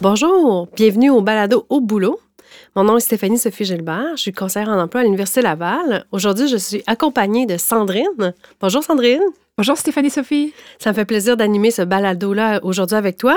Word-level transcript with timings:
Bonjour, 0.00 0.68
bienvenue 0.76 1.10
au 1.10 1.22
balado 1.22 1.66
Au 1.68 1.80
boulot. 1.80 2.20
Mon 2.76 2.84
nom 2.84 2.98
est 2.98 3.00
Stéphanie 3.00 3.36
Sophie 3.36 3.64
Gilbert, 3.64 4.12
je 4.12 4.22
suis 4.22 4.32
conseillère 4.32 4.68
en 4.68 4.80
emploi 4.80 5.00
à 5.00 5.04
l'Université 5.04 5.42
Laval. 5.42 6.04
Aujourd'hui, 6.12 6.46
je 6.46 6.56
suis 6.56 6.84
accompagnée 6.86 7.46
de 7.46 7.56
Sandrine. 7.56 8.32
Bonjour 8.60 8.84
Sandrine. 8.84 9.22
Bonjour 9.56 9.76
Stéphanie 9.76 10.10
Sophie. 10.10 10.54
Ça 10.78 10.90
me 10.90 10.94
fait 10.94 11.04
plaisir 11.04 11.36
d'animer 11.36 11.72
ce 11.72 11.82
balado-là 11.82 12.60
aujourd'hui 12.62 12.96
avec 12.96 13.16
toi. 13.16 13.36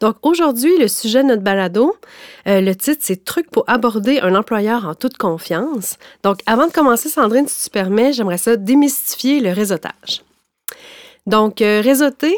Donc 0.00 0.16
aujourd'hui, 0.22 0.78
le 0.78 0.88
sujet 0.88 1.22
de 1.22 1.28
notre 1.28 1.42
balado, 1.42 1.94
euh, 2.46 2.62
le 2.62 2.74
titre, 2.74 3.02
c'est 3.02 3.22
Trucs 3.22 3.50
pour 3.50 3.64
aborder 3.66 4.20
un 4.20 4.34
employeur 4.34 4.86
en 4.86 4.94
toute 4.94 5.18
confiance. 5.18 5.98
Donc 6.22 6.38
avant 6.46 6.68
de 6.68 6.72
commencer, 6.72 7.10
Sandrine, 7.10 7.48
si 7.48 7.64
tu 7.64 7.70
permets, 7.70 8.14
j'aimerais 8.14 8.38
ça 8.38 8.56
démystifier 8.56 9.40
le 9.40 9.52
réseautage. 9.52 10.22
Donc, 11.28 11.60
euh, 11.60 11.82
réseauter, 11.82 12.34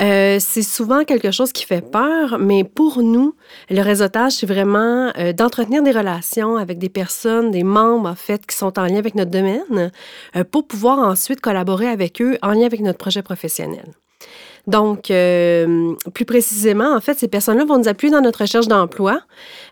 euh, 0.00 0.38
c'est 0.40 0.62
souvent 0.62 1.04
quelque 1.04 1.30
chose 1.30 1.52
qui 1.52 1.64
fait 1.64 1.80
peur, 1.80 2.38
mais 2.40 2.64
pour 2.64 3.00
nous, 3.00 3.36
le 3.70 3.80
réseautage, 3.80 4.32
c'est 4.32 4.46
vraiment 4.46 5.12
euh, 5.16 5.32
d'entretenir 5.32 5.84
des 5.84 5.92
relations 5.92 6.56
avec 6.56 6.78
des 6.78 6.88
personnes, 6.88 7.52
des 7.52 7.62
membres, 7.62 8.08
en 8.08 8.16
fait, 8.16 8.44
qui 8.44 8.56
sont 8.56 8.76
en 8.76 8.86
lien 8.86 8.96
avec 8.96 9.14
notre 9.14 9.30
domaine, 9.30 9.92
euh, 10.34 10.42
pour 10.42 10.66
pouvoir 10.66 10.98
ensuite 10.98 11.40
collaborer 11.40 11.86
avec 11.86 12.20
eux 12.20 12.38
en 12.42 12.52
lien 12.52 12.66
avec 12.66 12.80
notre 12.80 12.98
projet 12.98 13.22
professionnel. 13.22 13.84
Donc, 14.66 15.10
euh, 15.10 15.94
plus 16.14 16.24
précisément, 16.24 16.94
en 16.94 17.00
fait, 17.00 17.18
ces 17.18 17.28
personnes-là 17.28 17.64
vont 17.64 17.78
nous 17.78 17.88
appuyer 17.88 18.12
dans 18.12 18.22
notre 18.22 18.40
recherche 18.40 18.66
d'emploi. 18.66 19.20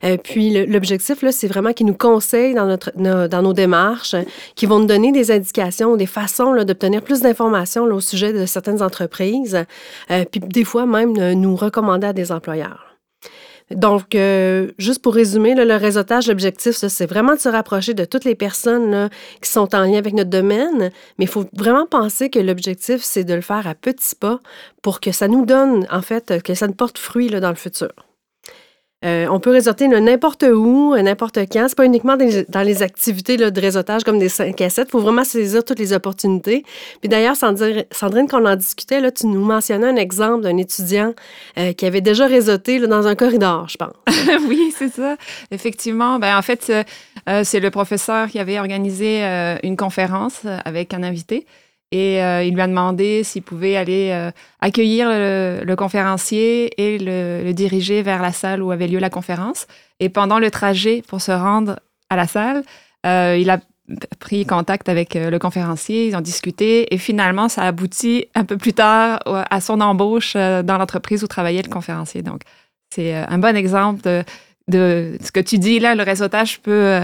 Euh, 0.05 0.19
puis, 0.23 0.67
l'objectif, 0.67 1.23
là, 1.23 1.33
c'est 1.33 1.47
vraiment 1.47 1.73
qu'ils 1.73 1.87
nous 1.87 1.95
conseillent 1.95 2.55
dans, 2.55 2.67
notre, 2.67 2.93
dans 2.97 3.43
nos 3.43 3.53
démarches, 3.55 4.15
qu'ils 4.55 4.69
vont 4.69 4.81
nous 4.81 4.87
donner 4.87 5.11
des 5.11 5.31
indications, 5.31 5.97
des 5.97 6.07
façons 6.07 6.55
d'obtenir 6.65 7.03
plus 7.03 7.21
d'informations 7.21 7.84
au 7.84 8.01
sujet 8.01 8.33
de 8.33 8.45
certaines 8.45 8.83
entreprises, 8.83 9.65
euh, 10.11 10.25
puis 10.31 10.41
des 10.41 10.65
fois 10.65 10.84
même 10.84 11.12
nous 11.33 11.56
recommander 11.56 12.09
à 12.09 12.12
des 12.12 12.31
employeurs. 12.31 12.92
Donc, 13.75 14.15
euh, 14.15 14.70
juste 14.78 15.03
pour 15.03 15.15
résumer, 15.15 15.55
le 15.55 15.77
réseautage, 15.77 16.28
l'objectif, 16.28 16.73
c'est 16.73 17.06
vraiment 17.06 17.34
de 17.34 17.41
se 17.41 17.48
rapprocher 17.48 17.95
de 17.95 18.05
toutes 18.05 18.25
les 18.25 18.34
personnes 18.34 19.09
qui 19.41 19.51
sont 19.51 19.75
en 19.75 19.83
lien 19.84 19.98
avec 19.98 20.15
notre 20.15 20.31
domaine, 20.31 20.91
mais 21.19 21.25
il 21.25 21.28
faut 21.28 21.47
vraiment 21.53 21.87
penser 21.87 22.31
que 22.31 22.39
l'objectif, 22.39 23.03
c'est 23.03 23.25
de 23.25 23.34
le 23.34 23.41
faire 23.41 23.67
à 23.67 23.75
petits 23.75 24.15
pas 24.15 24.41
pour 24.83 25.00
que 25.00 25.12
ça 25.12 25.28
nous 25.28 25.45
donne, 25.47 25.87
en 25.91 26.03
fait, 26.03 26.43
que 26.43 26.55
ça 26.55 26.67
nous 26.67 26.75
porte 26.75 26.98
fruit 26.98 27.28
dans 27.28 27.50
le 27.50 27.55
futur. 27.55 27.91
Euh, 29.05 29.27
on 29.31 29.41
peut 29.41 29.50
réseauter 29.50 29.89
n'importe 29.89 30.45
où, 30.45 30.95
n'importe 30.97 31.39
quand. 31.50 31.67
C'est 31.69 31.77
pas 31.77 31.84
uniquement 31.84 32.17
dans 32.17 32.62
les 32.62 32.83
activités 32.83 33.36
de 33.36 33.61
réseautage 33.61 34.05
comme 34.05 34.19
des 34.19 34.28
5 34.28 34.61
à 34.61 34.70
7. 34.70 34.89
Il 34.89 34.91
faut 34.91 35.00
vraiment 35.00 35.25
saisir 35.25 35.64
toutes 35.64 35.78
les 35.78 35.92
opportunités. 35.92 36.64
Puis 37.00 37.09
d'ailleurs, 37.09 37.36
Sandrine, 37.36 37.84
quand 38.28 38.42
on 38.42 38.47
en 38.47 38.56
discutait, 38.56 39.00
là, 39.00 39.11
tu 39.11 39.27
nous 39.27 39.44
mentionnais 39.44 39.89
un 39.89 39.97
exemple 39.97 40.42
d'un 40.42 40.56
étudiant 40.56 41.14
euh, 41.59 41.72
qui 41.72 41.86
avait 41.86 42.00
déjà 42.00 42.27
réseauté 42.27 42.78
dans 42.81 43.06
un 43.06 43.14
corridor, 43.14 43.69
je 43.69 43.77
pense. 43.77 43.94
oui, 44.48 44.72
c'est 44.77 44.92
ça. 44.92 45.16
Effectivement. 45.50 46.19
Ben, 46.19 46.37
en 46.37 46.42
fait, 46.42 46.70
euh, 47.28 47.42
c'est 47.44 47.61
le 47.61 47.70
professeur 47.70 48.28
qui 48.28 48.39
avait 48.39 48.59
organisé 48.59 49.22
une 49.62 49.77
conférence 49.77 50.41
avec 50.64 50.94
un 50.94 51.03
invité. 51.03 51.47
Et 51.93 52.23
euh, 52.23 52.43
il 52.43 52.55
lui 52.55 52.62
a 52.62 52.67
demandé 52.67 53.22
s'il 53.22 53.43
pouvait 53.43 53.77
aller 53.77 54.09
euh, 54.12 54.31
accueillir 54.62 55.09
le, 55.11 55.75
conférencier 55.77 56.72
et 56.81 56.99
le, 56.99 57.53
diriger 57.53 58.00
vers 58.00 58.22
la 58.22 58.33
salle 58.33 58.62
où 58.62 58.71
avait 58.71 58.89
lieu 58.89 58.99
la 58.99 59.11
conférence. 59.11 59.66
Et 60.00 60.09
pendant 60.09 60.39
le 60.39 60.50
trajet 60.50 61.03
pour 61.06 61.21
se 61.21 61.33
rendre 61.33 61.78
à 62.09 62.16
la 62.16 62.27
salle, 62.27 62.65
euh, 63.06 63.37
il 63.39 63.50
a 63.50 63.61
pris 64.21 64.47
contact 64.47 64.89
avec 64.89 65.15
le 65.15 65.39
conférencier, 65.39 66.06
ils 66.06 66.16
ont 66.16 66.22
discuté 66.22 66.94
et 66.94 66.99
finalement, 66.99 67.50
ça 67.50 67.62
a 67.62 67.66
abouti 67.66 68.25
un 68.34 68.45
peu 68.45 68.56
plus 68.56 68.72
tard 68.72 69.21
à 69.27 69.61
son 69.61 69.83
embauche 69.83 70.34
dans 70.34 70.78
l'entreprise 70.78 71.22
où 71.22 71.27
travaillait 71.27 71.62
le 71.62 71.69
conférencier. 71.69 72.22
Donc, 72.22 72.41
c'est 72.89 73.12
un 73.12 73.39
bon 73.39 73.55
exemple 73.55 74.00
de, 74.03 74.25
de, 74.69 75.19
ce 75.21 75.31
que 75.31 75.41
tu 75.41 75.59
dis 75.59 75.78
là, 75.78 75.95
le 75.95 76.05
réseautage 76.05 76.61
peut 76.61 77.00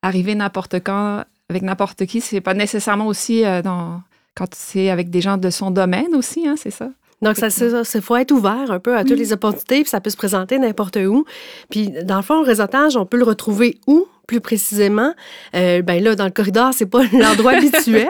arriver 0.00 0.34
n'importe 0.34 0.82
quand 0.82 1.22
avec 1.48 1.62
n'importe 1.62 2.06
qui. 2.06 2.20
C'est 2.20 2.40
pas 2.40 2.54
nécessairement 2.54 3.06
aussi 3.06 3.44
dans 3.62 4.02
quand 4.34 4.54
c'est 4.54 4.90
avec 4.90 5.10
des 5.10 5.20
gens 5.20 5.36
de 5.36 5.50
son 5.50 5.70
domaine 5.70 6.14
aussi, 6.14 6.46
hein, 6.46 6.54
c'est 6.56 6.70
ça? 6.70 6.90
Donc, 7.22 7.36
ça, 7.36 7.50
c'est 7.50 8.00
faut 8.00 8.16
être 8.16 8.32
ouvert 8.32 8.70
un 8.70 8.80
peu 8.80 8.96
à 8.96 9.04
toutes 9.04 9.18
les 9.18 9.32
opportunités, 9.32 9.82
puis 9.82 9.88
ça 9.88 10.00
peut 10.00 10.10
se 10.10 10.16
présenter 10.16 10.58
n'importe 10.58 10.96
où. 10.96 11.24
Puis, 11.70 11.90
dans 12.04 12.16
le 12.16 12.22
fond, 12.22 12.40
le 12.40 12.46
réseautage, 12.46 12.96
on 12.96 13.06
peut 13.06 13.16
le 13.16 13.24
retrouver 13.24 13.78
où? 13.86 14.06
Plus 14.26 14.40
précisément, 14.40 15.14
euh, 15.54 15.82
ben 15.82 16.02
là, 16.02 16.14
dans 16.14 16.24
le 16.24 16.30
corridor, 16.30 16.72
c'est 16.72 16.86
pas 16.86 17.02
l'endroit 17.12 17.52
habituel, 17.52 18.06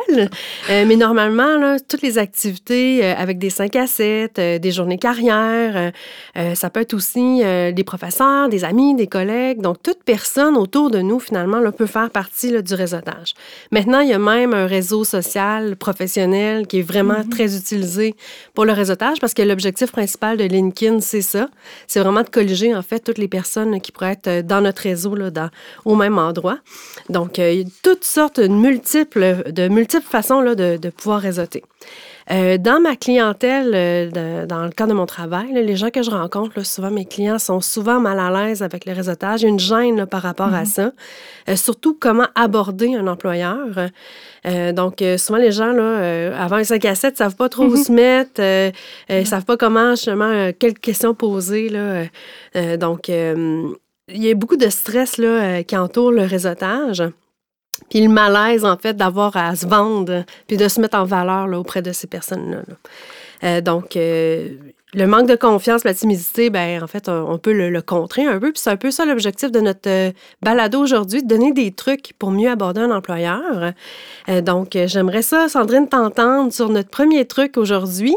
euh, 0.71 0.85
mais 0.87 0.97
normalement, 0.97 1.57
là, 1.59 1.79
toutes 1.81 2.03
les 2.03 2.19
activités 2.19 3.05
euh, 3.05 3.15
avec 3.17 3.39
des 3.39 3.51
5 3.51 3.75
à 3.77 3.87
7, 3.87 4.39
euh, 4.39 4.59
des 4.59 4.71
journées 4.71 4.99
carrière, 4.99 5.93
ça 6.55 6.71
peut 6.71 6.81
être 6.81 6.95
aussi 6.95 7.43
des 7.43 7.85
professeurs, 7.85 8.49
des 8.49 8.65
amis, 8.65 8.95
des 8.95 9.07
collègues. 9.07 9.61
Donc, 9.61 9.83
toute 9.83 10.03
personne 10.05 10.57
autour 10.57 10.91
de 10.91 11.01
nous, 11.01 11.19
finalement, 11.19 11.59
là, 11.59 11.73
peut 11.73 11.87
faire 11.87 12.11
partie 12.11 12.51
là, 12.51 12.63
du 12.63 12.75
réseautage. 12.75 13.35
Maintenant, 13.71 14.01
il 14.01 14.09
y 14.09 14.13
a 14.13 14.19
même 14.19 14.55
un 14.55 14.67
réseau 14.67 15.05
social 15.05 15.77
professionnel 15.77 16.67
qui 16.67 16.81
est 16.81 16.83
vraiment 16.83 17.21
mm-hmm. 17.21 17.29
très 17.29 17.57
utilisé 17.57 18.15
pour 18.55 18.65
le 18.65 18.73
réseautage 18.73 19.19
parce 19.21 19.35
que 19.35 19.43
l'objectif 19.43 19.93
principal 19.93 20.37
de 20.37 20.45
LinkedIn, 20.45 21.01
c'est 21.01 21.23
ça. 21.23 21.49
C'est 21.87 22.01
vraiment 22.01 22.23
de 22.23 22.31
colliger, 22.31 22.75
en 22.75 22.83
fait, 22.83 23.01
toutes 23.01 23.19
les 23.19 23.29
personnes 23.29 23.81
qui 23.81 23.93
pourraient 23.93 24.19
être 24.23 24.47
dans 24.47 24.61
notre 24.61 24.83
réseau, 24.83 25.15
là, 25.15 25.31
dans, 25.31 25.51
au 25.85 25.95
même 26.03 26.19
endroit. 26.19 26.59
Donc, 27.09 27.39
euh, 27.39 27.53
il 27.53 27.61
y 27.61 27.63
a 27.63 27.67
toutes 27.83 28.05
sortes 28.05 28.41
de 28.41 28.49
multiples, 28.49 29.51
de 29.51 29.69
multiples 29.69 30.07
façons 30.07 30.41
là, 30.41 30.55
de, 30.55 30.77
de 30.77 30.91
pouvoir 30.91 31.21
réseauter. 31.21 31.63
Euh, 32.31 32.57
dans 32.57 32.81
ma 32.81 32.95
clientèle, 32.95 33.73
euh, 33.75 34.47
dans 34.47 34.65
le 34.65 34.71
cadre 34.71 34.91
de 34.91 34.97
mon 34.97 35.07
travail, 35.07 35.53
les 35.53 35.77
gens 35.77 35.91
que 35.91 36.03
je 36.03 36.11
rencontre, 36.11 36.65
souvent 36.65 36.91
mes 36.91 37.05
clients 37.05 37.41
sont 37.41 37.61
souvent 37.61 37.99
mal 37.99 38.21
à 38.21 38.31
l'aise 38.31 38.63
avec 38.63 38.87
le 38.87 38.93
réseautage. 38.93 39.43
Une 39.43 39.59
gêne 39.59 40.07
par 40.07 40.23
rapport 40.23 40.55
à 40.55 40.63
mm-hmm. 40.63 40.93
ça. 41.47 41.57
surtout 41.57 41.97
comment 41.99 42.29
aborder 42.37 42.95
un 42.95 43.09
employeur. 43.09 43.67
donc, 44.73 45.03
souvent 45.19 45.39
les 45.39 45.51
gens, 45.51 45.73
là, 45.73 46.33
avant 46.39 46.57
un 46.57 46.65
5 46.65 46.85
à 46.85 46.95
7, 46.95 47.15
ne 47.15 47.17
savent 47.17 47.37
pas 47.37 47.49
trop 47.49 47.65
où 47.65 47.75
mm-hmm. 47.75 47.85
se 47.85 47.93
mettre, 47.93 48.73
ils 49.11 49.21
ne 49.21 49.25
savent 49.25 49.45
pas 49.45 49.57
comment, 49.57 49.91
justement, 49.91 50.53
quelles 50.59 50.79
questions 50.79 51.15
poser. 51.15 51.71
Là. 51.71 52.05
donc, 52.77 53.11
il 54.15 54.23
y 54.23 54.31
a 54.31 54.35
beaucoup 54.35 54.57
de 54.57 54.69
stress 54.69 55.19
là, 55.19 55.29
euh, 55.29 55.63
qui 55.63 55.77
entoure 55.77 56.13
le 56.13 56.23
réseautage. 56.23 57.03
Puis 57.91 58.01
le 58.01 58.09
malaise, 58.09 58.65
en 58.65 58.77
fait, 58.77 58.95
d'avoir 58.95 59.37
à 59.37 59.57
se 59.57 59.67
vendre, 59.67 60.25
puis 60.47 60.57
de 60.57 60.69
se 60.69 60.81
mettre 60.81 60.97
en 60.97 61.05
valeur 61.05 61.47
là, 61.47 61.59
auprès 61.59 61.83
de 61.83 61.93
ces 61.93 62.07
personnes-là. 62.07 62.63
Euh, 63.45 63.61
donc, 63.61 63.97
euh, 63.97 64.51
le 64.95 65.07
manque 65.07 65.27
de 65.27 65.35
confiance, 65.35 65.85
la 65.85 65.95
timidité, 65.95 66.51
ben 66.51 66.83
en 66.83 66.87
fait, 66.87 67.09
on, 67.09 67.39
peut 67.39 67.53
le, 67.53 67.83
contrer 67.83 68.25
un 68.25 68.39
peu. 68.39 68.53
Puis 68.53 68.61
c'est 68.63 68.71
un 68.71 68.77
peu 68.77 68.91
ça 68.91 69.05
l'objectif 69.05 69.51
de 69.51 69.61
notre 69.61 70.13
balado 70.43 70.81
aujourd'hui, 70.81 71.23
de 71.23 71.29
donner 71.29 71.53
des 71.53 71.73
trucs 71.73 72.13
pour 72.19 72.31
mieux 72.31 72.51
aborder 72.51 72.83
un 72.83 72.91
employeur. 72.91 73.73
donc, 74.43 74.77
j'aimerais 74.87 75.23
ça, 75.23 75.49
Sandrine, 75.49 75.89
t'entendre 75.89 76.53
sur 76.53 76.69
notre 76.69 76.91
premier 76.91 77.25
truc 77.25 77.57
aujourd'hui 77.57 78.15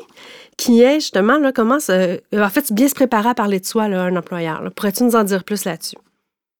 qui 0.58 0.82
est 0.82 0.96
justement 0.96 1.38
là, 1.38 1.52
comment 1.52 1.78
euh, 1.90 2.18
en 2.34 2.50
fait 2.50 2.72
bien 2.72 2.88
se 2.88 2.96
préparer 2.96 3.30
à 3.30 3.36
parler 3.36 3.60
de 3.60 3.66
soi 3.66 3.88
là, 3.88 4.04
un 4.04 4.16
employeur. 4.16 4.64
Pourrais-tu 4.76 5.04
nous 5.04 5.16
en 5.16 5.24
dire 5.24 5.44
plus 5.44 5.66
là-dessus? 5.66 5.98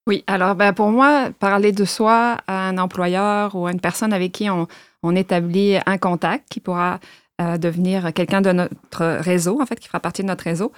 Oui, 0.08 0.24
alors 0.28 0.56
ben, 0.56 0.74
pour 0.74 0.92
moi, 0.92 1.30
parler 1.40 1.72
de 1.72 1.86
soi 1.86 2.38
à 2.48 2.68
un 2.68 2.78
employeur 2.78 3.56
ou 3.56 3.66
à 3.66 3.72
une 3.72 3.80
personne 3.80 4.14
avec 4.14 4.32
qui 4.34 4.50
on, 4.50 4.68
établit 5.16 5.78
un 5.86 6.00
contact 6.00 6.46
qui 6.50 6.60
pourra 6.60 7.00
euh, 7.40 7.58
devenir 7.58 8.12
quelqu'un 8.12 8.42
de 8.42 8.52
notre 8.52 9.20
réseau, 9.20 9.62
en 9.62 9.66
fait, 9.68 9.80
qui 9.80 9.88
fera 9.88 10.00
partie 10.00 10.24
de 10.24 10.28
notre 10.28 10.44
réseau, 10.44 10.72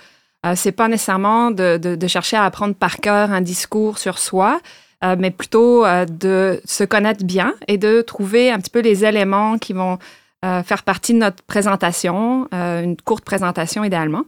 euh, 0.46 0.52
c'est 0.54 0.74
pas 0.74 0.90
nécessairement 0.90 1.50
de, 1.50 1.98
chercher 2.08 2.36
à 2.36 2.44
apprendre 2.44 2.76
par 2.76 2.98
cœur 2.98 3.32
un 3.32 3.40
discours 3.40 4.00
sur 4.00 4.20
soi, 4.20 4.60
mais 5.02 5.32
plutôt 5.32 5.86
de 6.10 6.60
se 6.66 6.84
connaître 6.84 7.24
bien 7.24 7.54
et 7.68 7.78
de 7.78 8.02
trouver 8.02 8.52
un 8.52 8.60
petit 8.60 8.72
peu 8.72 8.82
les 8.82 9.06
éléments 9.06 9.58
qui 9.60 9.72
vont 9.72 9.98
euh, 10.46 10.62
faire 10.62 10.84
partie 10.84 11.14
de 11.14 11.18
notre 11.18 11.42
présentation, 11.44 12.48
euh, 12.54 12.84
une 12.84 12.96
courte 12.96 13.26
présentation 13.26 13.84
idéalement. 13.84 14.22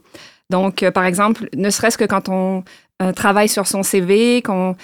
Donc, 0.50 0.82
euh, 0.82 0.90
par 0.90 1.04
exemple, 1.04 1.48
ne 1.54 1.70
serait-ce 1.70 1.96
que 1.96 2.04
quand 2.04 2.28
on 2.28 2.64
travaille 3.14 3.48
sur 3.48 3.66
son 3.66 3.82
CV, 3.82 4.42
qu'on 4.42 4.76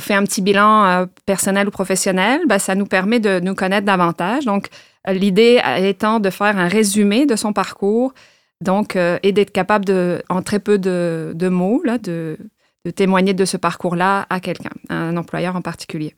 fait 0.00 0.14
un 0.14 0.24
petit 0.24 0.42
bilan 0.42 1.06
personnel 1.26 1.68
ou 1.68 1.70
professionnel, 1.70 2.40
ben, 2.48 2.58
ça 2.58 2.74
nous 2.74 2.86
permet 2.86 3.20
de 3.20 3.38
nous 3.38 3.54
connaître 3.54 3.86
davantage. 3.86 4.44
Donc, 4.46 4.66
l'idée 5.06 5.60
étant 5.76 6.18
de 6.18 6.28
faire 6.30 6.58
un 6.58 6.66
résumé 6.66 7.24
de 7.24 7.36
son 7.36 7.52
parcours, 7.52 8.14
donc, 8.60 8.96
et 8.96 9.30
d'être 9.30 9.52
capable 9.52 9.84
en 10.28 10.42
très 10.42 10.58
peu 10.58 10.76
de, 10.76 11.48
mots, 11.48 11.80
là, 11.84 11.98
de, 11.98 12.36
de 12.84 12.90
témoigner 12.90 13.32
de 13.32 13.44
ce 13.44 13.56
parcours-là 13.56 14.26
à 14.28 14.40
quelqu'un, 14.40 14.72
à 14.88 14.96
un 14.96 15.16
employeur 15.16 15.54
en 15.54 15.62
particulier. 15.62 16.16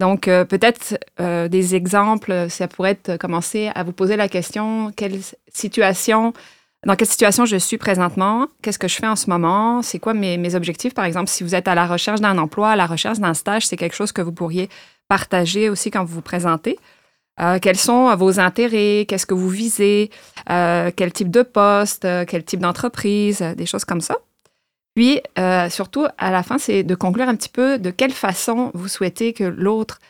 Donc, 0.00 0.28
euh, 0.28 0.46
peut-être 0.46 0.98
euh, 1.20 1.46
des 1.46 1.74
exemples, 1.74 2.46
ça 2.48 2.66
pourrait 2.66 2.92
être 2.92 3.18
commencer 3.18 3.70
à 3.74 3.84
vous 3.84 3.92
poser 3.92 4.16
la 4.16 4.28
question, 4.28 4.92
quelle 4.96 5.20
situation, 5.52 6.32
dans 6.86 6.96
quelle 6.96 7.06
situation 7.06 7.44
je 7.44 7.56
suis 7.56 7.76
présentement, 7.76 8.48
qu'est-ce 8.62 8.78
que 8.78 8.88
je 8.88 8.96
fais 8.96 9.06
en 9.06 9.14
ce 9.14 9.28
moment, 9.28 9.82
c'est 9.82 9.98
quoi 9.98 10.14
mes, 10.14 10.38
mes, 10.38 10.54
objectifs, 10.54 10.94
par 10.94 11.04
exemple, 11.04 11.28
si 11.28 11.44
vous 11.44 11.54
êtes 11.54 11.68
à 11.68 11.74
la 11.74 11.86
recherche 11.86 12.22
d'un 12.22 12.38
emploi, 12.38 12.70
à 12.70 12.76
la 12.76 12.86
recherche 12.86 13.18
d'un 13.18 13.34
stage, 13.34 13.66
c'est 13.66 13.76
quelque 13.76 13.94
chose 13.94 14.10
que 14.10 14.22
vous 14.22 14.32
pourriez 14.32 14.70
partager 15.06 15.68
aussi 15.68 15.90
quand 15.90 16.02
vous 16.02 16.14
vous 16.14 16.22
présentez. 16.22 16.78
Euh, 17.38 17.58
quels 17.60 17.76
sont 17.76 18.16
vos 18.16 18.40
intérêts, 18.40 19.04
qu'est-ce 19.06 19.26
que 19.26 19.34
vous 19.34 19.50
visez, 19.50 20.10
quel 20.46 21.12
type 21.12 21.30
de 21.30 21.42
poste, 21.42 22.08
quel 22.26 22.42
type 22.42 22.60
d'entreprise, 22.60 23.42
des 23.54 23.66
choses 23.66 23.84
comme 23.84 24.00
ça. 24.00 24.16
Puis, 24.94 25.20
euh, 25.38 25.70
surtout, 25.70 26.06
à 26.18 26.30
la 26.30 26.42
fin, 26.42 26.58
c'est 26.58 26.82
de 26.82 26.94
conclure 26.94 27.28
un 27.28 27.36
petit 27.36 27.48
peu 27.48 27.78
de 27.78 27.90
quelle 27.90 28.12
façon 28.12 28.70
vous 28.74 28.88
souhaitez 28.88 29.32
que 29.32 29.44
l'autre 29.44 30.00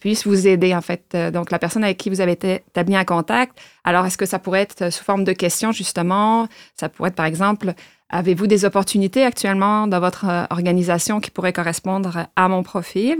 puisse 0.00 0.26
vous 0.26 0.48
aider, 0.48 0.74
en 0.74 0.80
fait. 0.80 1.04
Euh, 1.14 1.30
donc, 1.30 1.52
la 1.52 1.60
personne 1.60 1.84
avec 1.84 1.96
qui 1.96 2.10
vous 2.10 2.20
avez 2.20 2.32
été 2.32 2.54
établi 2.68 2.96
un 2.96 3.04
contact. 3.04 3.56
Alors, 3.84 4.04
est-ce 4.04 4.18
que 4.18 4.26
ça 4.26 4.40
pourrait 4.40 4.62
être 4.62 4.92
sous 4.92 5.04
forme 5.04 5.22
de 5.22 5.32
questions, 5.32 5.70
justement? 5.70 6.48
Ça 6.74 6.88
pourrait 6.88 7.10
être, 7.10 7.14
par 7.14 7.26
exemple, 7.26 7.72
avez-vous 8.10 8.48
des 8.48 8.64
opportunités 8.64 9.24
actuellement 9.24 9.86
dans 9.86 10.00
votre 10.00 10.28
euh, 10.28 10.44
organisation 10.50 11.20
qui 11.20 11.30
pourraient 11.30 11.52
correspondre 11.52 12.26
à 12.34 12.48
mon 12.48 12.62
profil? 12.64 13.18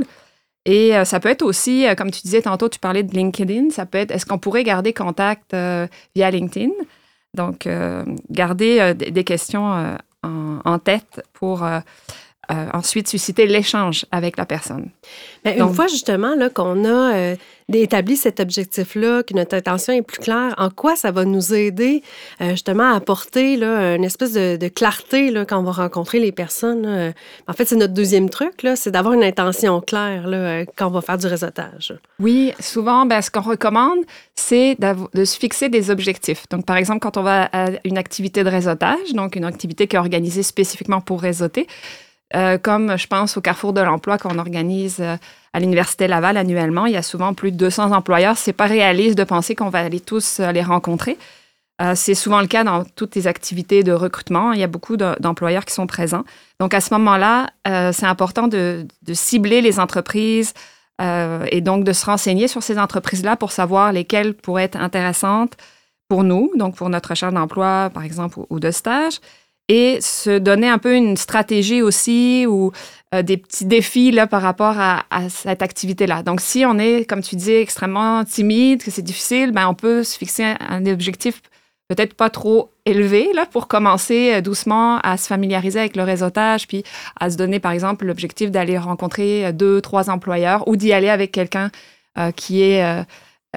Et 0.67 0.93
ça 1.05 1.21
peut 1.21 1.29
être 1.29 1.43
aussi, 1.43 1.85
comme 1.99 2.11
tu 2.11 2.23
disais 2.23 2.41
tantôt, 2.41 2.71
tu 2.71 2.79
parlais 2.79 3.03
de 3.03 3.15
LinkedIn, 3.15 3.69
ça 3.69 3.85
peut 3.85 3.99
être, 3.99 4.11
est-ce 4.11 4.25
qu'on 4.25 4.39
pourrait 4.39 4.65
garder 4.65 4.95
contact 4.95 5.55
via 6.17 6.31
LinkedIn? 6.31 6.71
Donc, 7.35 7.69
garder 8.31 8.95
des 8.95 9.25
questions 9.25 9.99
en, 10.25 10.79
tête 10.79 11.23
pour 11.33 11.67
euh, 12.51 12.55
euh, 12.55 12.69
ensuite 12.73 13.09
susciter 13.09 13.47
l'échange 13.47 14.07
avec 14.11 14.37
la 14.37 14.47
personne. 14.47 14.91
Une 15.45 15.73
fois 15.75 15.87
justement 15.87 16.35
là, 16.35 16.49
qu'on 16.49 16.85
a 16.85 17.15
euh, 17.15 17.37
établi 17.73 18.17
cet 18.17 18.41
objectif-là, 18.41 19.23
que 19.23 19.35
notre 19.35 19.57
intention 19.57 19.93
est 19.93 20.03
plus 20.03 20.19
claire, 20.19 20.55
en 20.59 20.71
quoi 20.71 20.97
ça 20.97 21.11
va 21.11 21.25
nous 21.25 21.55
aider 21.55 22.03
justement 22.41 22.93
à 22.93 22.97
apporter 22.97 23.57
là, 23.57 23.95
une 23.95 24.05
espèce 24.05 24.33
de, 24.33 24.69
clarté 24.69 25.31
là, 25.31 25.45
quand 25.45 25.59
on 25.59 25.63
va 25.63 25.73
rencontrer 25.73 26.19
les 26.21 26.33
personnes? 26.33 27.15
En 27.47 27.53
fait, 27.53 27.65
c'est 27.65 27.77
notre 27.77 27.95
deuxième 27.95 28.31
truc, 28.31 28.67
c'est 28.77 28.91
d'avoir 28.91 29.15
une 29.15 29.25
intention 29.25 29.81
claire 29.81 30.27
là, 30.27 30.65
quand 30.77 30.89
on 30.89 30.91
va 30.91 31.01
faire 31.01 31.19
du 31.19 31.27
réseautage. 31.27 31.95
Oui, 32.19 32.53
souvent, 32.61 33.07
ben, 33.07 33.21
ce 33.23 33.31
qu'on 33.31 33.41
recommande, 33.41 34.01
c'est 34.35 34.77
de 34.79 35.25
se 35.25 35.39
fixer 35.39 35.69
des 35.69 35.91
objectifs. 35.91 36.49
Donc, 36.51 36.67
par 36.67 36.77
exemple, 36.77 37.01
quand 37.01 37.17
on 37.17 37.23
va 37.23 37.49
à 37.53 37.71
une 37.85 37.99
activité 37.99 38.45
de 38.45 38.51
réseautage, 38.51 39.13
donc 39.15 39.37
une 39.37 39.45
activité 39.45 39.87
qui 39.87 39.97
est 39.97 39.99
organisée 39.99 40.43
spécifiquement 40.43 41.01
pour 41.01 41.21
réseauter, 41.21 41.67
euh, 42.35 42.59
comme 42.59 42.97
je 42.99 43.07
pense 43.07 43.37
au 43.37 43.41
Carrefour 43.41 43.73
de 43.73 43.81
l'emploi 43.81 44.19
qu'on 44.19 44.39
organise 44.39 44.97
euh, 45.01 45.17
à 45.53 45.61
l'Université 45.61 46.09
Laval 46.09 46.37
annuellement. 46.37 46.87
Il 46.87 46.93
y 46.93 46.97
a 46.97 47.03
souvent 47.03 47.33
plus 47.33 47.53
de 47.53 47.57
200 47.57 47.93
employeurs. 47.93 48.37
C'est 48.37 48.53
pas 48.53 48.67
réaliste 48.67 49.17
de 49.17 49.25
penser 49.25 49.55
qu'on 49.55 49.69
va 49.69 49.81
aller 49.81 50.01
tous 50.01 50.41
euh, 50.41 50.51
les 50.51 50.63
rencontrer. 50.63 51.17
c'est 51.95 52.15
souvent 52.15 52.41
le 52.41 52.47
cas 52.47 52.65
dans 52.65 52.85
toutes 52.85 53.15
les 53.17 53.27
activités 53.27 53.83
de 53.83 53.93
recrutement. 53.93 54.53
Il 54.53 54.61
y 54.61 54.63
a 54.63 54.69
beaucoup 54.69 54.97
d'employeurs 54.97 55.65
qui 55.65 55.75
sont 55.75 55.89
présents. 55.89 56.25
Donc, 56.61 56.73
à 56.73 56.81
ce 56.81 56.95
moment-là, 56.95 57.51
c'est 57.93 58.07
important 58.07 58.47
de, 58.47 58.87
cibler 59.13 59.61
les 59.61 59.81
entreprises 59.81 60.55
et 61.01 61.61
donc 61.61 61.83
de 61.83 61.93
se 61.93 62.07
renseigner 62.07 62.47
sur 62.47 62.63
ces 62.63 62.79
entreprises-là 62.79 63.35
pour 63.35 63.51
savoir 63.51 63.93
lesquelles 63.93 64.35
pourraient 64.35 64.63
être 64.71 64.81
intéressantes 64.81 65.55
pour 66.09 66.23
nous, 66.23 66.53
donc 66.55 66.77
pour 66.77 66.89
notre 66.91 67.11
recherche 67.11 67.35
d'emploi, 67.35 67.91
par 67.93 68.05
exemple, 68.05 68.39
ou 68.51 68.61
de 68.61 68.71
stage 68.71 69.19
et 69.69 69.99
se 70.01 70.39
donner 70.39 70.69
un 70.69 70.79
peu 70.79 70.95
une 70.95 71.17
stratégie 71.17 71.83
aussi 71.83 72.47
ou 72.47 72.73
euh, 73.15 73.23
des 73.23 73.37
petits 73.37 73.65
défis 73.65 74.11
là, 74.11 74.27
par 74.27 74.43
rapport 74.43 74.79
à, 74.79 75.05
cette 75.29 75.63
activité-là. 75.63 76.23
Donc, 76.23 76.41
si 76.41 76.65
on 76.67 76.79
est, 76.79 77.09
comme 77.09 77.23
tu 77.23 77.37
dis, 77.37 77.53
extrêmement 77.53 78.25
timide, 78.25 78.83
que 78.83 78.91
c'est 78.91 79.03
difficile, 79.03 79.53
ben, 79.53 79.69
on 79.69 79.75
peut 79.75 80.03
se 80.03 80.19
fixer 80.19 80.55
un 80.61 80.85
objectif 80.87 81.41
peut-être 81.89 82.15
pas 82.15 82.31
trop 82.31 82.73
élevé 82.87 83.31
là, 83.35 83.47
pour 83.47 83.69
commencer 83.69 84.35
euh, 84.35 84.41
doucement 84.41 84.99
à 84.99 85.17
se 85.17 85.27
familiariser 85.27 85.81
avec 85.81 85.97
le 85.97 86.03
réseautage, 86.03 86.67
puis 86.67 86.83
à 87.19 87.31
se 87.31 87.37
donner, 87.37 87.61
par 87.61 87.73
exemple, 87.73 88.07
l'objectif 88.07 88.51
d'aller 88.51 88.79
rencontrer 88.79 89.47
euh, 89.47 89.53
deux, 89.53 89.81
trois 89.81 90.11
employeurs 90.11 90.67
ou 90.69 90.77
d'y 90.77 90.93
aller 90.93 91.11
avec 91.11 91.33
quelqu'un 91.33 91.71
qui 92.37 92.63
est 92.63 93.05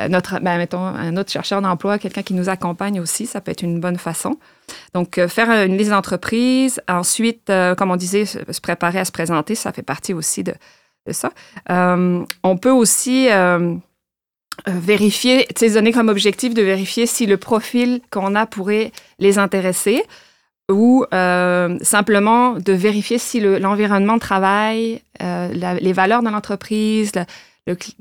notre, 0.10 0.40
ben, 0.40 0.58
mettons, 0.58 0.86
un 0.86 1.18
autre 1.18 1.32
chercheur 1.32 1.62
d'emploi, 1.62 1.98
quelqu'un 1.98 2.22
qui 2.22 2.34
nous 2.34 2.50
accompagne 2.50 3.00
aussi, 3.00 3.26
ça 3.26 3.42
peut 3.42 3.52
être 3.52 3.64
une 3.64 3.80
bonne 3.80 3.98
façon. 3.98 4.38
Donc, 4.94 5.18
euh, 5.18 5.28
faire 5.28 5.50
une 5.66 5.78
liste 5.78 5.92
d'entreprise, 5.92 6.82
ensuite, 6.88 7.50
euh, 7.50 7.76
comme 7.76 7.92
on 7.92 7.96
disait, 7.96 8.26
se 8.26 8.62
préparer 8.62 9.00
à 9.00 9.06
se 9.06 9.12
présenter, 9.12 9.56
ça 9.56 9.72
fait 9.72 9.84
partie 9.84 10.14
aussi 10.14 10.44
de, 10.44 10.54
ça. 11.12 11.32
on 11.70 12.58
peut 12.58 12.72
aussi 12.72 13.30
vérifier, 14.66 15.48
sais, 15.56 15.70
donner 15.70 15.94
comme 15.94 16.10
objectif 16.10 16.54
de 16.54 16.62
vérifier 16.62 17.06
si 17.06 17.26
le 17.26 17.38
profil 17.38 18.02
qu'on 18.12 18.36
a 18.36 18.46
pourrait 18.46 18.92
les 19.18 19.40
intéresser 19.40 20.04
ou 20.70 21.06
simplement 21.82 22.56
de 22.56 22.74
vérifier 22.74 23.20
si 23.20 23.40
l'environnement 23.40 24.16
de 24.16 24.20
travail, 24.20 25.02
les 25.22 25.94
valeurs 25.94 26.24
de 26.24 26.30
l'entreprise, 26.30 27.14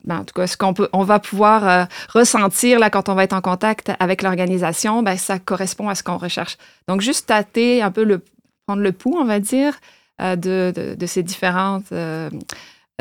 ben, 0.05 0.19
en 0.19 0.25
tout 0.25 0.35
cas, 0.35 0.47
ce 0.47 0.57
qu'on 0.57 0.75
on 0.93 1.03
va 1.03 1.19
pouvoir 1.19 1.69
euh, 1.69 1.85
ressentir 2.13 2.79
là 2.79 2.91
quand 2.91 3.09
on 3.09 3.15
va 3.15 3.25
être 3.25 3.33
en 3.33 3.41
contact 3.41 3.93
avec 3.99 4.23
l'organisation, 4.23 5.03
ben, 5.03 5.17
ça 5.17 5.39
correspond 5.39 5.89
à 5.89 5.95
ce 5.95 6.03
qu'on 6.03 6.17
recherche. 6.19 6.57
Donc, 6.89 7.01
juste 7.01 7.27
tâter 7.27 7.83
un 7.83 7.91
peu 7.91 8.05
le, 8.05 8.23
prendre 8.67 8.83
le 8.83 8.93
pouls, 8.93 9.17
on 9.19 9.25
va 9.25 9.41
dire, 9.41 9.75
euh, 10.21 10.37
de, 10.37 10.97
de, 10.97 11.07
ces 11.07 11.23
différentes 11.23 11.93
euh, 11.93 12.31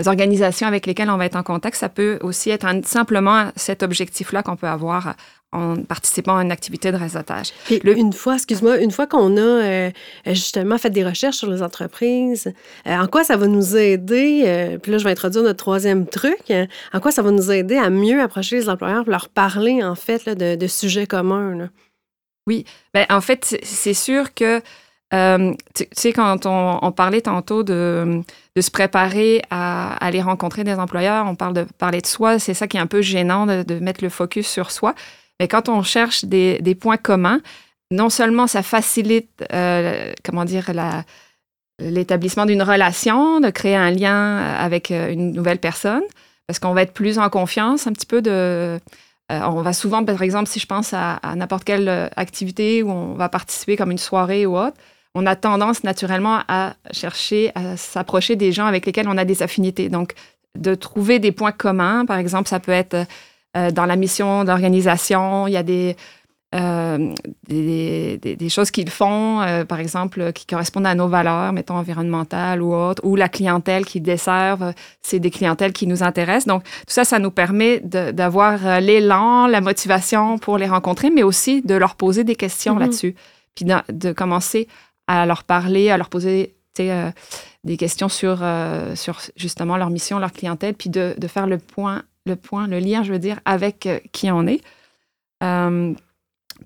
organisations 0.06 0.68
avec 0.68 0.86
lesquelles 0.86 1.10
on 1.10 1.18
va 1.18 1.26
être 1.26 1.38
en 1.38 1.44
contact, 1.44 1.78
ça 1.78 1.90
peut 1.90 2.18
aussi 2.22 2.50
être 2.50 2.68
simplement 2.86 3.52
cet 3.56 3.84
objectif-là 3.84 4.44
qu'on 4.44 4.58
peut 4.58 4.68
avoir 4.68 5.16
en 5.56 5.78
participant 5.84 6.38
à 6.38 6.42
une 6.44 6.52
activité 6.52 6.92
de 6.92 6.98
réseautage. 6.98 7.52
Une 7.70 8.14
fois, 8.14 8.36
excuse-moi, 8.36 8.78
une 8.78 8.92
fois 8.92 9.08
qu'on 9.08 9.38
a 9.38 9.40
euh, 9.40 9.90
justement 10.28 10.78
fait 10.78 10.90
des 10.90 11.06
recherches 11.06 11.38
sur 11.38 11.50
les 11.50 11.62
entreprises, 11.62 12.54
euh, 12.88 12.98
en 12.98 13.08
quoi 13.08 13.24
ça 13.24 13.38
va 13.38 13.48
nous 13.48 13.78
aider, 13.78 14.44
euh, 14.46 14.78
puis 14.78 14.92
là, 14.92 14.98
je 14.98 15.04
vais 15.04 15.12
introduire 15.12 15.44
notre 15.44 15.58
troisième 15.58 16.08
truc, 16.08 16.52
en 16.94 17.00
quoi 17.00 17.12
ça 17.12 17.22
va 17.22 17.32
nous 17.32 17.52
aider 17.52 17.78
à 17.78 17.90
mieux 17.90 18.22
approcher 18.22 18.58
les 18.58 18.70
employeurs 18.70 19.04
pour 19.04 19.12
leur 19.12 19.30
parler, 19.30 19.84
en 19.84 19.96
fait, 19.96 20.28
de, 20.28 20.56
de, 20.56 20.68
sujets 20.68 21.08
communs? 21.08 21.70
Oui, 22.48 22.66
ben, 22.94 23.06
en 23.10 23.22
fait, 23.22 23.58
c'est 23.64 23.94
sûr 23.94 24.34
que, 24.34 24.60
tu 25.10 25.86
sais, 25.94 26.12
quand 26.12 26.46
on, 26.46 26.92
parlait 26.92 27.22
tantôt 27.22 27.64
de, 27.64 28.22
de 28.56 28.62
se 28.62 28.72
préparer 28.72 29.42
à, 29.50 29.96
aller 30.06 30.22
rencontrer 30.22 30.64
des 30.64 30.76
employeurs, 30.76 31.26
on 31.28 31.36
parle 31.36 31.54
de 31.54 31.64
parler 31.78 32.02
de 32.02 32.08
soi, 32.08 32.40
c'est 32.40 32.54
ça 32.54 32.68
qui 32.68 32.76
est 32.76 32.82
un 32.82 32.88
peu 32.88 33.02
gênant 33.02 33.46
de, 33.46 33.64
de 33.64 33.80
mettre 33.80 34.04
le 34.04 34.10
focus 34.10 34.48
sur 34.48 34.72
soi. 34.72 34.94
Mais 35.40 35.48
quand 35.48 35.70
on 35.70 35.84
cherche 35.84 36.26
des, 36.26 36.78
points 36.80 36.98
communs, 36.98 37.42
non 37.92 38.10
seulement 38.10 38.48
ça 38.48 38.64
facilite, 38.64 39.44
euh, 39.54 40.14
comment 40.24 40.46
dire, 40.46 40.72
l'établissement 41.80 42.46
d'une 42.46 42.64
relation, 42.64 43.40
de 43.40 43.50
créer 43.50 43.76
un 43.76 43.92
lien 43.92 44.38
avec 44.38 44.92
euh, 44.92 45.12
une 45.12 45.34
nouvelle 45.34 45.60
personne, 45.60 46.04
parce 46.48 46.60
qu'on 46.60 46.74
va 46.74 46.84
être 46.84 46.94
plus 46.94 47.20
en 47.20 47.30
confiance, 47.30 47.88
un 47.88 47.94
petit 47.94 48.06
peu 48.06 48.22
de... 48.22 48.80
Euh, 49.32 49.40
on 49.42 49.62
va 49.64 49.74
souvent, 49.74 50.06
par 50.06 50.22
exemple, 50.22 50.48
si 50.48 50.60
je 50.60 50.68
pense 50.68 50.94
à, 50.94 51.20
n'importe 51.36 51.64
quelle 51.64 51.90
activité 52.16 52.84
où 52.84 52.92
on 52.92 53.16
va 53.16 53.28
participer 53.28 53.76
comme 53.76 53.90
une 53.90 53.98
soirée 53.98 54.46
ou 54.46 54.56
autre, 54.56 54.78
on 55.16 55.26
a 55.26 55.36
tendance 55.36 55.84
naturellement 55.84 56.42
à 56.48 56.76
chercher 56.92 57.52
à 57.56 57.76
s'approcher 57.76 58.36
des 58.36 58.52
gens 58.52 58.68
avec 58.68 58.86
lesquels 58.86 59.08
on 59.08 59.18
a 59.18 59.26
des 59.26 59.42
affinités. 59.42 59.90
Donc, 59.90 60.14
de 60.56 60.76
trouver 60.76 61.18
des 61.18 61.32
points 61.32 61.52
communs, 61.52 62.06
par 62.06 62.18
exemple, 62.18 62.48
ça 62.48 62.60
peut 62.60 62.72
être 62.72 63.08
euh, 63.56 63.72
dans 63.72 63.86
la 63.86 63.96
mission 63.96 64.44
d'organisation, 64.44 65.48
il 65.48 65.54
y 65.54 65.58
a 65.58 65.64
des, 65.64 65.96
euh, 66.54 67.14
des, 67.48 68.18
des, 68.18 68.50
choses 68.50 68.70
qu'ils 68.70 68.90
font, 68.90 69.42
euh, 69.42 69.64
par 69.64 69.80
exemple, 69.80 70.34
qui 70.34 70.46
correspondent 70.46 70.88
à 70.88 70.96
nos 70.96 71.08
valeurs, 71.08 71.54
mettons 71.54 71.76
environnementales 71.76 72.62
ou 72.62 72.74
autres, 72.74 73.02
ou 73.06 73.16
la 73.16 73.30
clientèle 73.30 73.86
qu'ils 73.86 74.04
desservent, 74.04 74.74
c'est 75.02 75.20
des 75.20 75.32
clientèles 75.32 75.72
qui 75.72 75.88
nous 75.88 76.04
intéressent. 76.04 76.48
Donc, 76.48 76.64
tout 76.64 76.94
ça, 76.94 77.06
ça 77.06 77.20
nous 77.20 77.32
permet 77.32 77.80
d'avoir 77.80 78.82
l'élan, 78.82 79.48
la 79.48 79.62
motivation 79.62 80.38
pour 80.38 80.58
les 80.58 80.68
rencontrer, 80.68 81.10
mais 81.10 81.24
aussi 81.24 81.62
de 81.62 81.76
leur 81.76 81.96
poser 81.96 82.26
des 82.26 82.36
questions 82.36 82.76
mm-hmm. 82.76 82.80
là-dessus, 82.80 83.16
puis 83.56 83.66
de, 83.66 84.12
commencer 84.12 84.68
à 85.08 85.26
leur 85.26 85.44
parler, 85.46 85.90
à 85.90 85.98
leur 85.98 86.10
poser 86.10 86.56
des 86.78 87.78
questions 87.78 88.10
sur, 88.10 88.44
sur 88.96 89.22
justement 89.38 89.78
leur 89.78 89.90
mission, 89.90 90.20
leur 90.20 90.34
clientèle, 90.34 90.74
puis 90.74 90.90
de, 90.90 91.16
de 91.18 91.28
faire 91.28 91.48
le 91.48 91.58
point 91.58 92.04
le 92.26 92.36
point, 92.36 92.68
le 92.68 92.80
lien, 92.80 93.04
je 93.04 93.12
veux 93.12 93.20
dire, 93.20 93.40
avec 93.46 93.86
euh, 93.86 94.00
qui 94.12 94.32
on 94.32 94.48
est. 94.48 94.62
Euh, 95.44 95.94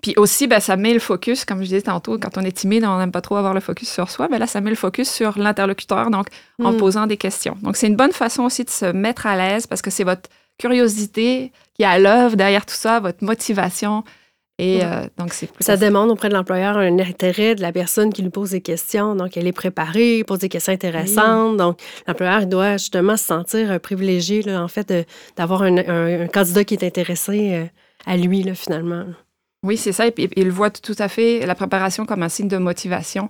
puis 0.02 0.14
aussi, 0.18 0.48
ben, 0.48 0.60
ça 0.60 0.78
met 0.78 0.94
le 0.94 1.00
focus, 1.00 1.46
comme 1.46 1.60
je 1.60 1.66
disais 1.66 1.82
tantôt, 1.82 2.18
quand 2.18 2.38
on 2.38 2.42
est 2.42 2.52
timide, 2.52 2.86
on 2.86 3.00
n'aime 3.00 3.12
pas 3.12 3.22
trop 3.22 3.36
avoir 3.36 3.54
le 3.54 3.60
focus 3.60 3.90
sur 3.90 4.10
soi, 4.10 4.28
mais 4.28 4.34
ben 4.36 4.40
là, 4.40 4.48
ça 4.48 4.62
met 4.62 4.70
le 4.70 4.76
focus 4.76 5.10
sur 5.10 5.38
l'interlocuteur, 5.38 6.12
donc 6.12 6.28
en 6.64 6.74
mm. 6.74 6.78
posant 6.78 7.08
des 7.08 7.18
questions. 7.18 7.58
Donc, 7.64 7.76
c'est 7.76 7.88
une 7.88 7.96
bonne 7.96 8.12
façon 8.12 8.44
aussi 8.44 8.64
de 8.64 8.70
se 8.70 8.86
mettre 8.86 9.26
à 9.26 9.36
l'aise 9.36 9.68
parce 9.68 9.82
que 9.82 9.90
c'est 9.90 10.04
votre 10.04 10.30
curiosité 10.58 11.52
qui 11.74 11.84
est 11.84 11.88
à 11.88 11.98
l'œuvre 11.98 12.36
derrière 12.36 12.66
tout 12.66 12.76
ça, 12.76 13.00
votre 13.00 13.24
motivation. 13.24 14.04
Et 14.60 14.84
euh, 14.84 15.08
donc, 15.18 15.34
c'est 15.34 15.50
Ça 15.62 15.78
demande 15.78 16.12
auprès 16.12 16.28
de 16.28 16.34
l'employeur 16.34 16.78
un 16.78 17.00
intérêt 17.00 17.56
de 17.56 17.62
la 17.62 17.72
personne 17.72 18.12
qui 18.12 18.22
lui 18.22 18.30
pose 18.30 18.52
des 18.52 18.60
questions. 18.60 19.16
Donc, 19.16 19.38
elle 19.38 19.48
est 19.48 19.54
préparée, 19.54 20.26
pose 20.26 20.40
des 20.40 20.50
questions 20.50 20.74
intéressantes. 20.74 21.56
Donc, 21.56 21.80
l'employeur 22.08 22.46
doit 22.46 22.74
justement 22.74 23.16
se 23.16 23.24
sentir 23.24 23.80
privilégié, 23.80 24.42
là, 24.42 24.62
en 24.62 24.68
fait, 24.68 24.94
d'avoir 25.38 25.64
un, 25.64 26.28
candidat 26.28 26.66
qui 26.66 26.74
est 26.74 26.84
intéressé 26.84 27.70
à 28.06 28.18
lui, 28.18 28.44
là, 28.44 28.54
finalement. 28.54 29.06
Oui, 29.64 29.78
c'est 29.78 29.94
ça. 29.94 30.06
Et 30.08 30.12
puis, 30.12 30.30
il 30.36 30.52
voit 30.52 30.72
tout 30.72 30.96
à 31.00 31.08
fait 31.08 31.46
la 31.46 31.56
préparation 31.56 32.06
comme 32.06 32.22
un 32.22 32.30
signe 32.30 32.50
de 32.50 32.58
motivation. 32.58 33.30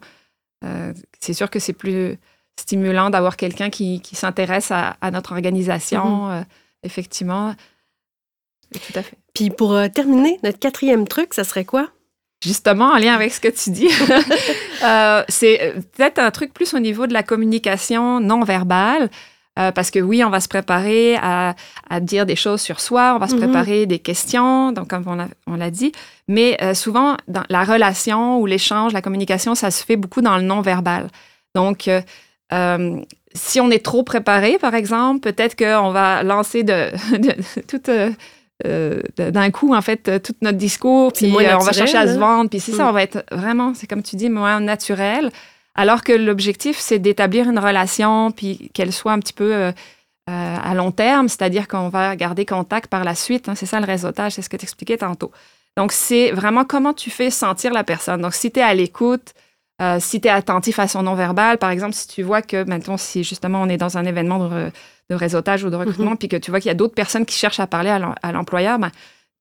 c'est 1.19 1.33
sûr 1.33 1.51
que 1.51 1.59
c'est 1.59 1.73
plus 1.73 2.17
stimulant 2.59 3.11
d'avoir 3.11 3.37
quelqu'un 3.37 3.69
qui, 3.69 4.01
s'intéresse 4.13 4.71
à, 4.71 5.11
notre 5.11 5.33
organisation, 5.33 6.29
mm-hmm. 6.29 6.43
effectivement. 6.81 7.53
Tout 8.73 8.99
à 8.99 9.03
fait. 9.03 9.17
Puis 9.33 9.49
pour 9.49 9.73
euh, 9.73 9.87
terminer, 9.87 10.39
notre 10.43 10.59
quatrième 10.59 11.07
truc, 11.07 11.33
ça 11.33 11.43
serait 11.43 11.65
quoi? 11.65 11.87
Justement, 12.43 12.91
en 12.91 12.97
lien 12.97 13.13
avec 13.15 13.33
ce 13.33 13.39
que 13.39 13.47
tu 13.49 13.69
dis, 13.71 13.89
euh, 14.83 15.23
c'est 15.27 15.61
euh, 15.61 15.73
peut-être 15.95 16.19
un 16.19 16.31
truc 16.31 16.53
plus 16.53 16.73
au 16.73 16.79
niveau 16.79 17.07
de 17.07 17.13
la 17.13 17.23
communication 17.23 18.19
non 18.19 18.43
verbale. 18.43 19.09
parce 19.75 19.91
que 19.91 19.99
oui, 19.99 20.23
on 20.23 20.29
va 20.29 20.39
se 20.39 20.47
préparer 20.47 21.17
à, 21.17 21.53
dire 21.99 22.25
des 22.25 22.37
choses 22.37 22.61
sur 22.61 22.79
soi, 22.79 23.13
on 23.13 23.19
va 23.19 23.27
se 23.27 23.35
mm-hmm. 23.35 23.39
préparer 23.39 23.85
des 23.85 23.99
questions, 23.99 24.71
donc 24.71 24.87
comme 24.87 25.03
on 25.47 25.55
l'a 25.55 25.69
dit. 25.69 25.91
Mais 26.29 26.57
souvent, 26.73 27.17
dans 27.27 27.43
la 27.49 27.65
relation 27.65 28.39
ou 28.39 28.45
l'échange, 28.45 28.93
la 28.93 29.01
communication, 29.01 29.55
ça 29.55 29.69
se 29.69 29.83
fait 29.83 29.97
beaucoup 29.97 30.21
dans 30.21 30.37
le 30.37 30.43
non-verbal. 30.43 31.09
Donc, 31.55 31.89
si 33.33 33.59
on 33.59 33.69
est 33.69 33.83
trop 33.83 34.03
préparé, 34.03 34.57
par 34.59 34.75
exemple, 34.75 35.19
peut-être 35.19 35.57
qu'on 35.57 35.91
va 35.91 36.23
lancer 36.23 36.63
de, 36.63 36.91
de, 37.17 37.33
de 37.33 37.61
toute 37.67 37.89
euh, 38.67 39.01
d'un 39.17 39.51
coup, 39.51 39.73
en 39.73 39.81
fait, 39.81 40.21
tout 40.21 40.35
notre 40.41 40.57
discours, 40.57 41.13
puis 41.13 41.33
euh, 41.33 41.57
on 41.57 41.63
va 41.63 41.71
chercher 41.71 41.97
à 41.97 42.07
se 42.07 42.13
hein? 42.13 42.19
vendre, 42.19 42.49
puis 42.49 42.59
c'est 42.59 42.73
ça, 42.73 42.85
mm. 42.85 42.89
on 42.89 42.91
va 42.91 43.03
être 43.03 43.23
vraiment, 43.31 43.73
c'est 43.73 43.87
comme 43.87 44.03
tu 44.03 44.15
dis, 44.17 44.29
moins 44.29 44.59
naturel. 44.59 45.31
Alors 45.75 46.03
que 46.03 46.11
l'objectif, 46.11 46.77
c'est 46.77 46.99
d'établir 46.99 47.49
une 47.49 47.59
relation, 47.59 48.31
puis 48.31 48.69
qu'elle 48.73 48.91
soit 48.91 49.13
un 49.13 49.19
petit 49.19 49.33
peu 49.33 49.53
euh, 49.53 49.71
à 50.27 50.73
long 50.73 50.91
terme, 50.91 51.29
c'est-à-dire 51.29 51.69
qu'on 51.69 51.87
va 51.87 52.17
garder 52.17 52.45
contact 52.45 52.87
par 52.87 53.05
la 53.05 53.15
suite. 53.15 53.47
Hein, 53.47 53.55
c'est 53.55 53.65
ça 53.65 53.79
le 53.79 53.85
réseautage, 53.85 54.33
c'est 54.33 54.41
ce 54.41 54.49
que 54.49 54.57
tu 54.57 54.63
expliquais 54.63 54.97
tantôt. 54.97 55.31
Donc, 55.77 55.93
c'est 55.93 56.31
vraiment 56.31 56.65
comment 56.65 56.93
tu 56.93 57.09
fais 57.09 57.29
sentir 57.29 57.71
la 57.71 57.85
personne. 57.85 58.21
Donc, 58.21 58.33
si 58.33 58.51
tu 58.51 58.59
es 58.59 58.63
à 58.63 58.73
l'écoute, 58.73 59.33
si 59.99 60.19
tu 60.19 60.27
es 60.27 60.31
attentif 60.31 60.79
à 60.79 60.89
son 60.89 61.03
non-verbal, 61.03 61.57
par 61.57 61.69
exemple, 61.69 61.93
si 61.93 62.05
tu 62.09 62.23
vois 62.23 62.41
que 62.41 62.65
maintenant, 62.65 62.97
si 62.97 63.23
justement 63.23 63.61
on 63.61 63.69
est 63.69 63.77
dans 63.77 63.97
un 63.97 64.03
événement 64.03 64.49
de, 64.49 64.71
de 65.09 65.15
réseautage 65.15 65.63
ou 65.63 65.69
de 65.69 65.75
recrutement, 65.75 66.11
mhm. 66.11 66.17
puis 66.17 66.27
que 66.27 66.37
tu 66.37 66.51
vois 66.51 66.59
qu'il 66.59 66.69
y 66.69 66.71
a 66.71 66.75
d'autres 66.75 66.93
personnes 66.93 67.25
qui 67.25 67.35
cherchent 67.35 67.59
à 67.59 67.67
parler 67.67 67.89
à 67.89 68.31
l'employeur, 68.31 68.79
ben, 68.79 68.91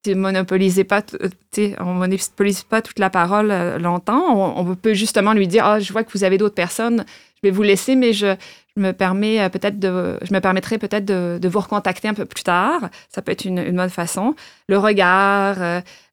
tu 0.04 0.14
monopolisez 0.14 0.84
pas, 0.84 1.02
on 1.80 1.94
monopolise 1.94 2.62
pas 2.62 2.82
toute 2.82 2.98
la 2.98 3.10
parole 3.10 3.50
euh, 3.50 3.78
longtemps. 3.78 4.58
On, 4.58 4.74
peut 4.74 4.94
justement 4.94 5.32
lui 5.32 5.48
dire, 5.48 5.64
ah, 5.64 5.80
je 5.80 5.92
vois 5.92 6.04
que 6.04 6.12
vous 6.12 6.24
avez 6.24 6.38
d'autres 6.38 6.54
personnes, 6.54 7.04
je 7.36 7.48
vais 7.48 7.50
vous 7.50 7.62
laisser, 7.62 7.96
mais 7.96 8.12
je, 8.12 8.36
me 8.76 8.92
permets 8.92 9.40
euh, 9.40 9.48
peut-être 9.48 9.80
de, 9.80 10.18
je 10.22 10.32
me 10.32 10.38
permettrai 10.38 10.78
peut-être 10.78 11.04
de, 11.04 11.48
vous 11.48 11.58
recontacter 11.58 12.06
un 12.06 12.14
peu 12.14 12.26
plus 12.26 12.44
tard. 12.44 12.90
Ça 13.08 13.22
peut 13.22 13.32
être 13.32 13.44
une, 13.44 13.72
bonne 13.72 13.90
façon. 13.90 14.36
Le 14.68 14.78
regard 14.78 15.56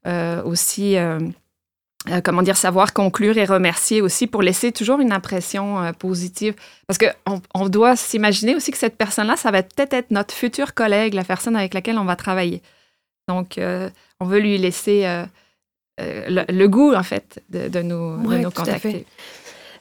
euh, 0.07 0.43
aussi. 0.43 0.97
Euh, 2.09 2.21
comment 2.21 2.43
dire, 2.43 2.55
savoir 2.57 2.93
conclure 2.93 3.37
et 3.37 3.45
remercier 3.45 4.01
aussi 4.01 4.27
pour 4.27 4.43
laisser 4.43 4.71
toujours 4.71 4.99
une 4.99 5.11
impression 5.11 5.81
euh, 5.81 5.91
positive. 5.91 6.53
Parce 6.87 6.99
qu'on 6.99 7.41
on 7.53 7.67
doit 7.67 7.95
s'imaginer 7.95 8.55
aussi 8.55 8.71
que 8.71 8.77
cette 8.77 8.95
personne-là, 8.95 9.35
ça 9.37 9.49
va 9.49 9.63
peut-être 9.63 9.93
être 9.93 10.11
notre 10.11 10.33
futur 10.33 10.73
collègue, 10.75 11.15
la 11.15 11.23
personne 11.23 11.55
avec 11.55 11.73
laquelle 11.73 11.97
on 11.97 12.05
va 12.05 12.15
travailler. 12.15 12.61
Donc, 13.27 13.57
euh, 13.57 13.89
on 14.19 14.25
veut 14.25 14.39
lui 14.39 14.57
laisser 14.59 15.25
le, 15.97 16.67
goût, 16.67 16.93
en 16.93 17.03
fait, 17.03 17.41
de, 17.49 17.81
nous, 17.81 18.17
de 18.17 18.37
nous 18.37 18.51
contacter. 18.51 19.05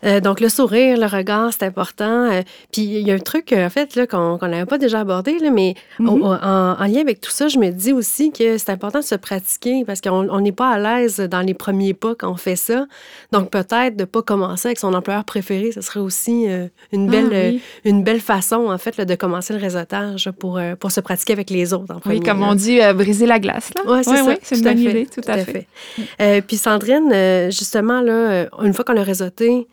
Euh, 0.05 0.21
donc, 0.21 0.41
le 0.41 0.49
sourire, 0.49 0.99
le 0.99 1.07
regard, 1.07 1.53
c'est 1.53 1.65
important. 1.65 2.31
Euh, 2.31 2.43
puis, 2.73 2.83
il 2.83 3.07
y 3.07 3.11
a 3.11 3.15
un 3.15 3.19
truc, 3.19 3.53
euh, 3.53 3.67
en 3.67 3.71
fait, 3.71 3.95
là, 3.95 4.07
qu'on 4.07 4.39
n'avait 4.39 4.67
pas 4.67 4.79
déjà 4.79 5.01
abordé, 5.01 5.39
là, 5.39 5.51
mais 5.51 5.75
mm-hmm. 5.99 6.45
en, 6.79 6.85
lien 6.85 7.01
avec 7.01 7.21
tout 7.21 7.31
ça, 7.31 7.49
je 7.49 7.59
me 7.59 7.71
dis 7.71 7.93
aussi 7.93 8.31
que 8.31 8.59
c'est 8.59 8.71
important 8.71 9.01
de 9.01 9.05
se 9.05 9.15
pratiquer 9.15 9.85
parce 9.87 10.01
qu'on 10.01 10.41
n'est 10.41 10.53
pas 10.53 10.71
à 10.71 10.79
l'aise 10.79 11.19
dans 11.21 11.41
les 11.41 11.55
premiers 11.55 11.95
pas 11.95 12.15
quand 12.15 12.31
on 12.31 12.37
fait 12.37 12.57
ça. 12.57 12.87
Donc, 13.33 13.51
peut-être 13.51 13.97
de 13.97 14.03
ne 14.03 14.05
pas 14.05 14.23
commencer 14.23 14.69
avec 14.69 14.79
son 14.79 14.93
employeur 14.95 15.25
préféré, 15.25 15.73
ce 15.73 15.81
serait 15.81 16.01
aussi 16.01 16.47
une, 16.93 17.09
belle, 17.09 17.57
ah 17.57 17.89
une 17.89 18.03
belle 18.03 18.21
façon, 18.21 18.67
en 18.69 18.79
fait, 18.79 19.01
de 19.01 19.15
commencer 19.15 19.55
le 19.55 19.61
réseautage 19.61 20.31
pour, 20.39 20.61
pour 20.79 20.91
se 20.91 21.01
pratiquer 21.01 21.33
avec 21.33 21.51
les 21.51 21.73
autres. 21.73 22.01
oui, 22.07 22.21
comme 22.21 22.43
on 22.43 22.55
dit, 22.55 22.81
briser 22.95 23.27
la 23.27 23.39
glace. 23.39 23.71
Oui, 23.87 23.99
c'est 24.43 24.57
une 24.57 24.63
bonne 24.63 24.79
idée, 24.79 25.07
tout, 25.07 25.23
à 25.27 25.39
fait. 25.39 25.67
puis, 26.47 26.57
Sandrine, 26.57 27.51
justement, 27.51 28.01
là, 28.01 28.47
une 28.63 28.75
fois 28.75 28.85
qu'on 28.85 28.97
a 28.97 29.03
réseauté, 29.03 29.67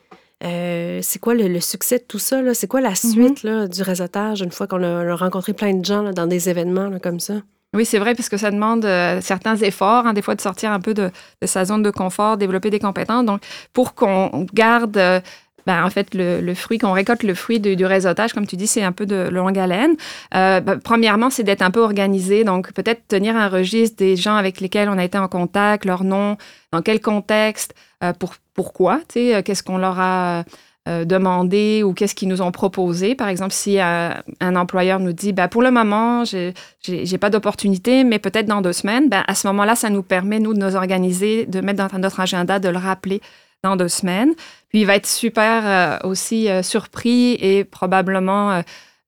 euh, 0.43 0.99
c'est 1.01 1.19
quoi 1.19 1.33
le, 1.35 1.59
succès 1.59 1.99
de 1.99 2.03
tout 2.03 2.19
ça? 2.19 2.41
C'est 2.53 2.67
quoi 2.67 2.81
la 2.81 2.95
suite 2.95 3.43
mhm. 3.43 3.67
du 3.67 3.81
réseautage 3.83 4.41
une 4.41 4.51
fois 4.51 4.67
qu'on 4.67 4.83
a, 4.83 5.15
rencontré 5.15 5.53
plein 5.53 5.73
de 5.73 5.85
gens 5.85 6.11
dans 6.11 6.27
des 6.27 6.49
événements 6.49 6.91
comme 6.99 7.19
ça? 7.19 7.35
Oui, 7.73 7.85
c'est 7.85 7.99
vrai, 7.99 8.15
parce 8.15 8.27
que 8.27 8.37
ça 8.37 8.51
demande 8.51 8.83
euh, 8.83 9.21
certains 9.21 9.55
efforts, 9.55 10.05
hein, 10.05 10.13
des 10.13 10.21
fois 10.21 10.35
de 10.35 10.41
sortir 10.41 10.71
un 10.71 10.81
peu 10.81 10.93
de, 10.93 11.09
sa 11.45 11.63
zone 11.63 11.83
de 11.83 11.91
confort, 11.91 12.35
développer 12.35 12.69
des 12.69 12.79
compétences. 12.79 13.25
Donc, 13.25 13.41
pour 13.71 13.93
qu'on 13.93 14.45
garde 14.53 14.97
euh, 14.97 15.21
ben, 15.67 15.85
en 15.85 15.89
fait, 15.91 16.07
le, 16.13 16.53
fruit, 16.55 16.79
qu'on 16.79 16.91
récolte 16.91 17.23
le 17.23 17.35
fruit 17.35 17.59
du, 17.59 17.85
réseautage, 17.85 18.33
comme 18.33 18.47
tu 18.47 18.57
dis, 18.57 18.65
c'est 18.65 18.81
un 18.81 18.91
peu 18.91 19.05
de 19.05 19.29
longue 19.29 19.59
haleine. 19.59 19.95
Ben, 20.31 20.79
premièrement, 20.83 21.29
c'est 21.29 21.43
d'être 21.43 21.61
un 21.61 21.69
peu 21.69 21.81
organisé. 21.81 22.43
Donc, 22.43 22.73
peut-être 22.73 23.07
tenir 23.07 23.37
un 23.37 23.47
registre 23.47 23.95
des 23.97 24.15
gens 24.15 24.35
avec 24.35 24.59
lesquels 24.59 24.89
on 24.89 24.97
a 24.97 25.03
été 25.03 25.19
en 25.19 25.27
contact, 25.27 25.85
leur 25.85 26.03
nom, 26.03 26.35
dans 26.71 26.81
quel 26.81 26.99
contexte, 26.99 27.75
pour 28.19 28.35
pourquoi, 28.53 29.01
euh, 29.17 29.41
qu'est-ce 29.41 29.63
qu'on 29.63 29.77
leur 29.77 29.99
a 29.99 30.43
euh, 30.87 31.05
demandé 31.05 31.83
ou 31.83 31.93
qu'est-ce 31.93 32.15
qu'ils 32.15 32.27
nous 32.27 32.41
ont 32.41 32.51
proposé? 32.51 33.15
Par 33.15 33.27
exemple, 33.27 33.53
si 33.53 33.79
euh, 33.79 34.11
un 34.39 34.55
employeur 34.55 34.99
nous 34.99 35.13
dit, 35.13 35.33
ben, 35.33 35.47
pour 35.47 35.61
le 35.61 35.71
moment, 35.71 36.25
je 36.25 36.51
n'ai 36.87 37.17
pas 37.17 37.29
d'opportunité, 37.29 38.03
mais 38.03 38.19
peut-être 38.19 38.47
dans 38.47 38.61
deux 38.61 38.73
semaines, 38.73 39.09
ben, 39.09 39.23
à 39.27 39.35
ce 39.35 39.47
moment-là, 39.47 39.75
ça 39.75 39.89
nous 39.89 40.03
permet, 40.03 40.39
nous, 40.39 40.53
de 40.53 40.59
nous 40.59 40.75
organiser, 40.75 41.45
de 41.45 41.61
mettre 41.61 41.87
dans 41.87 41.99
notre 41.99 42.19
agenda, 42.19 42.59
de 42.59 42.69
le 42.69 42.77
rappeler 42.77 43.21
dans 43.63 43.75
deux 43.75 43.89
semaines. 43.89 44.33
Puis 44.69 44.81
il 44.81 44.85
va 44.85 44.95
être 44.95 45.07
super 45.07 45.99
aussi 46.03 46.47
surpris 46.63 47.33
et 47.33 47.63
probablement 47.63 48.63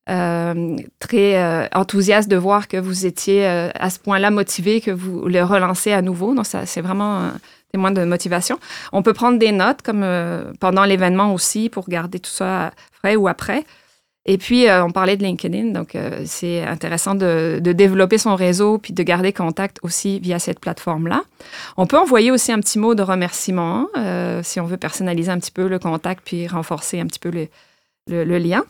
très 0.06 1.70
enthousiaste 1.74 2.30
de 2.30 2.36
voir 2.36 2.68
que 2.68 2.78
vous 2.78 3.08
étiez 3.08 3.48
à 3.48 3.90
ce 3.90 3.98
point-là 3.98 4.30
motivé, 4.30 4.80
que 4.80 4.92
vous 4.92 5.28
le 5.28 5.44
relancez 5.44 5.92
à 5.92 6.04
nouveau. 6.04 6.36
Donc, 6.36 6.46
c'est 6.46 6.82
vraiment 6.82 7.32
moins 7.78 7.92
de 7.92 8.04
motivation. 8.04 8.60
On 8.92 9.02
peut 9.02 9.14
prendre 9.14 9.40
des 9.40 9.52
notes 9.52 9.82
comme 9.82 10.04
euh, 10.04 10.54
pendant 10.60 10.86
l'événement 10.86 11.34
aussi 11.34 11.70
pour 11.70 11.90
garder 11.90 12.20
tout 12.20 12.32
ça 12.32 12.72
frais 12.92 13.16
ou 13.16 13.28
après. 13.28 13.66
Et 14.26 14.38
puis, 14.38 14.70
euh, 14.70 14.86
on 14.86 14.92
parlait 14.92 15.18
de 15.18 15.24
LinkedIn, 15.24 15.72
donc 15.72 15.96
euh, 15.96 16.22
c'est 16.26 16.64
intéressant 16.64 17.14
de, 17.14 17.60
développer 17.62 18.18
son 18.18 18.36
réseau 18.36 18.78
puis 18.78 18.94
de 18.94 19.04
garder 19.04 19.34
contact 19.34 19.80
aussi 19.84 20.20
via 20.20 20.40
cette 20.40 20.60
plateforme-là. 20.60 21.24
On 21.76 21.88
peut 21.88 21.98
envoyer 21.98 22.32
aussi 22.32 22.52
un 22.54 22.60
petit 22.60 22.80
mot 22.80 22.96
de 22.96 23.02
remerciement 23.02 23.88
si 24.44 24.60
on 24.62 24.66
veut 24.66 24.78
personnaliser 24.78 25.32
un 25.32 25.40
petit 25.40 25.52
peu 25.52 25.68
le 25.68 25.78
contact 25.78 26.22
puis 26.24 26.48
renforcer 26.48 27.02
un 27.02 27.08
petit 27.08 27.20
peu 27.20 27.32
le 28.08 28.38
lien. 28.38 28.64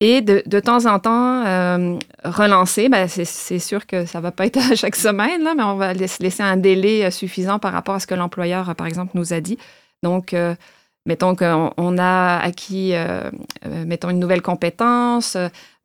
Et 0.00 0.20
de, 0.20 0.42
de, 0.46 0.60
temps 0.60 0.86
en 0.86 1.00
temps, 1.00 1.44
euh, 1.44 1.98
relancer, 2.24 2.88
ben 2.88 3.08
c'est 3.08 3.58
sûr 3.58 3.84
que 3.84 4.06
ça 4.06 4.18
ne 4.18 4.22
va 4.22 4.30
pas 4.30 4.46
être 4.46 4.58
à 4.72 4.76
chaque 4.76 4.94
semaine, 4.94 5.42
là, 5.42 5.54
mais 5.56 5.64
on 5.64 5.74
va 5.74 5.92
laisser 5.92 6.42
un 6.42 6.56
délai 6.56 7.04
euh, 7.04 7.10
suffisant 7.10 7.58
par 7.58 7.72
rapport 7.72 7.96
à 7.96 8.00
ce 8.00 8.06
que 8.06 8.14
l'employeur, 8.14 8.74
par 8.76 8.86
exemple, 8.86 9.12
nous 9.14 9.32
a 9.32 9.40
dit. 9.40 9.58
Donc, 10.04 10.34
euh, 10.34 10.54
mettons 11.04 11.34
qu'on 11.34 11.72
on 11.76 11.98
a 11.98 12.38
acquis, 12.38 12.92
mettons, 13.86 14.10
une 14.10 14.20
nouvelle 14.20 14.42
compétence. 14.42 15.36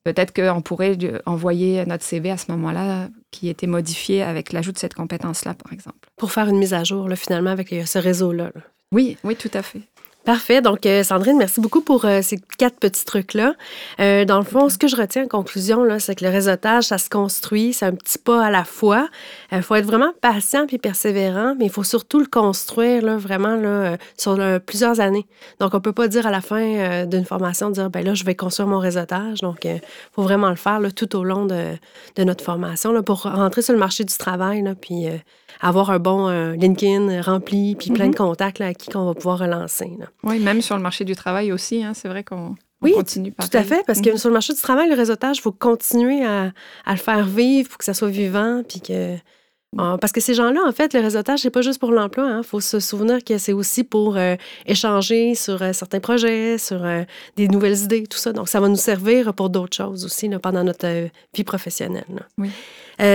Peut-être 0.04 0.34
qu'on 0.34 0.62
pourrait 0.62 0.98
envoyer 1.26 1.86
notre 1.86 2.04
CV 2.04 2.30
à 2.30 2.38
ce 2.38 2.52
moment-là 2.52 3.08
qui 3.32 3.48
était 3.48 3.68
modifié 3.68 4.22
avec 4.22 4.52
l'ajout 4.52 4.74
de 4.74 4.78
cette 4.78 4.94
compétence-là, 4.94 5.54
par 5.54 5.72
exemple. 5.72 6.10
Pour 6.18 6.32
faire 6.34 6.50
une 6.50 6.58
mise 6.58 6.74
à 6.74 6.84
jour, 6.84 7.08
là, 7.08 7.16
finalement, 7.16 7.52
avec 7.52 7.70
ce 7.70 7.98
réseau-là. 7.98 8.52
Oui, 8.92 9.18
oui, 9.24 9.36
tout 9.36 9.52
à 9.54 9.64
fait. 9.64 9.82
Parfait. 10.26 10.62
Donc, 10.62 10.86
euh, 10.86 11.04
Sandrine, 11.04 11.38
merci 11.38 11.60
beaucoup 11.60 11.82
pour 11.82 12.06
euh, 12.06 12.22
ces 12.22 12.40
quatre 12.58 12.80
petits 12.80 13.04
trucs-là. 13.04 13.56
Euh, 14.00 14.24
dans 14.24 14.38
le 14.38 14.46
fond, 14.46 14.70
ce 14.70 14.78
que 14.78 14.88
je 14.88 14.96
retiens 14.96 15.26
en 15.26 15.28
conclusion, 15.28 15.86
c'est 16.00 16.16
que 16.16 16.24
le 16.24 16.32
réseautage, 16.32 16.86
ça 16.86 16.98
se 16.98 17.10
construit, 17.10 17.74
c'est 17.74 17.86
un 17.86 17.94
petit 17.94 18.18
pas 18.18 18.46
à 18.46 18.50
la 18.50 18.64
fois. 18.64 19.10
Il 19.52 19.62
faut 19.62 19.76
être 19.76 19.86
vraiment 19.86 20.14
patient 20.22 20.66
puis 20.66 20.78
persévérant, 20.78 21.56
mais 21.60 21.66
il 21.66 21.72
faut 21.72 21.84
surtout 21.84 22.20
le 22.20 22.26
construire 22.26 23.18
vraiment 23.18 23.98
sur 24.18 24.40
plusieurs 24.66 25.02
années. 25.02 25.26
Donc, 25.60 25.74
on 25.74 25.82
peut 25.82 25.92
pas 25.92 26.08
dire 26.08 26.26
à 26.26 26.32
la 26.32 26.42
fin 26.42 27.06
d'une 27.06 27.26
formation, 27.26 27.70
dire, 27.70 27.90
ben 27.90 28.06
là, 28.06 28.14
je 28.14 28.24
vais 28.24 28.36
construire 28.36 28.68
mon 28.68 28.80
réseautage. 28.80 29.42
Donc, 29.42 29.66
il 29.66 29.82
faut 30.14 30.24
vraiment 30.24 30.50
le 30.50 30.56
faire 30.56 30.80
tout 30.96 31.16
au 31.18 31.24
long 31.24 31.46
de, 31.46 31.78
notre 32.24 32.44
formation 32.44 33.04
pour 33.04 33.24
rentrer 33.24 33.62
sur 33.62 33.74
le 33.74 33.80
marché 33.80 34.06
du 34.06 34.18
travail, 34.18 34.64
puis 34.80 35.08
avoir 35.62 35.92
un 35.92 36.00
bon 36.00 36.28
euh, 36.28 36.54
LinkedIn 36.54 37.22
rempli, 37.22 37.76
puis 37.76 37.92
plein 37.92 38.06
de 38.06 38.10
mhm. 38.10 38.16
contacts 38.16 38.60
là, 38.60 38.68
à 38.68 38.74
qui 38.74 38.90
qu'on 38.90 39.06
va 39.06 39.14
pouvoir 39.14 39.40
relancer. 39.40 39.92
Oui, 40.24 40.40
même 40.40 40.62
sur 40.62 40.76
le 40.76 40.82
marché 40.82 41.06
du 41.06 41.16
travail 41.16 41.52
aussi, 41.52 41.84
hein, 41.84 41.94
c'est 41.94 42.08
vrai 42.08 42.24
qu'on 42.24 42.56
oui, 42.82 42.92
continue 42.94 43.32
tout 43.32 43.58
à 43.58 43.64
fait, 43.64 43.84
parce 43.88 44.02
que 44.02 44.12
mhm. 44.12 44.18
sur 44.18 44.30
le 44.30 44.34
marché 44.34 44.54
du 44.54 44.62
travail, 44.62 44.90
le 44.90 44.96
réseautage, 44.96 45.38
il 45.38 45.42
faut 45.42 45.52
continuer 45.52 46.26
à, 46.26 46.52
le 46.88 46.98
faire 46.98 47.26
vivre 47.26 47.70
pour 47.70 47.78
que 47.78 47.86
ça 47.86 47.94
soit 47.94 48.10
vivant, 48.10 48.62
puis 48.68 48.82
que 48.82 49.16
parce 49.76 50.12
que 50.12 50.22
ces 50.22 50.34
gens-là, 50.34 50.62
en 50.66 50.72
fait, 50.72 50.94
le 50.94 51.00
réseautage, 51.00 51.40
c'est 51.40 51.50
pas 51.50 51.62
juste 51.62 51.80
pour 51.80 51.92
l'emploi. 51.92 52.26
Il 52.26 52.32
hein. 52.32 52.44
faut 52.44 52.60
se 52.60 52.80
souvenir 52.80 53.24
que 53.24 53.38
c'est 53.38 53.54
aussi 53.54 53.84
pour 53.84 54.18
euh, 54.18 54.36
échanger 54.66 55.36
sur 55.36 55.62
euh, 55.62 55.74
certains 55.74 56.00
projets, 56.00 56.58
sur 56.58 56.84
euh, 56.84 57.04
des 57.36 57.48
nouvelles 57.48 57.80
idées, 57.80 58.04
tout 58.08 58.18
ça. 58.18 58.34
Donc, 58.34 58.50
ça 58.50 58.60
va 58.60 58.68
nous 58.68 58.76
servir 58.76 59.34
pour 59.34 59.50
d'autres 59.50 59.76
choses 59.76 60.06
aussi 60.06 60.30
pendant 60.42 60.64
notre 60.64 61.10
vie 61.34 61.44
professionnelle. 61.44 62.28
Oui. 62.38 62.50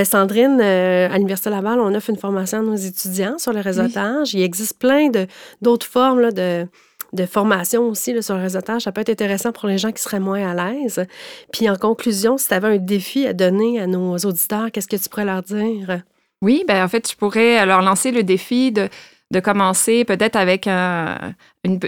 Sandrine, 0.04 0.60
à 0.60 1.14
l'Université 1.16 1.50
Laval, 1.50 1.78
on 1.78 1.94
offre 1.94 2.10
une 2.10 2.16
formation 2.16 2.58
à 2.58 2.62
nos 2.62 2.74
étudiants 2.74 3.38
sur 3.38 3.52
le 3.52 3.60
réseautage. 3.60 4.34
Il 4.34 4.42
existe 4.42 4.76
plein 4.78 5.08
d'autres 5.62 5.86
formes 5.86 6.32
de 6.32 6.66
de 7.14 7.24
formation 7.24 7.88
aussi 7.88 8.12
là, 8.12 8.20
sur 8.22 8.36
le 8.36 8.42
réseautage. 8.42 8.82
Ça 8.82 8.92
peut 8.92 9.00
être 9.00 9.08
intéressant 9.08 9.52
pour 9.52 9.66
les 9.66 9.78
gens 9.78 9.92
qui 9.92 10.02
seraient 10.02 10.20
moins 10.20 10.46
à 10.46 10.54
l'aise. 10.54 11.06
Puis 11.52 11.68
en 11.70 11.76
conclusion, 11.76 12.36
si 12.36 12.48
tu 12.48 12.54
avais 12.54 12.68
un 12.68 12.76
défi 12.76 13.26
à 13.26 13.32
donner 13.32 13.80
à 13.80 13.86
nos 13.86 14.16
auditeurs, 14.18 14.70
qu'est-ce 14.70 14.88
que 14.88 14.96
tu 14.96 15.08
pourrais 15.08 15.24
leur 15.24 15.42
dire? 15.42 16.02
Oui, 16.42 16.64
ben 16.68 16.84
en 16.84 16.88
fait, 16.88 17.10
je 17.10 17.16
pourrais 17.16 17.64
leur 17.66 17.82
lancer 17.82 18.12
le 18.12 18.22
défi 18.22 18.70
de, 18.70 18.88
de 19.30 19.40
commencer 19.40 20.04
peut-être 20.04 20.36
avec 20.36 20.66
une, 20.66 21.34